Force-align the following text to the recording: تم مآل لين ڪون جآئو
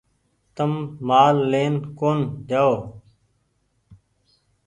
تم 0.55 0.71
مآل 1.07 1.35
لين 1.51 1.73
ڪون 1.99 2.17
جآئو 2.49 2.75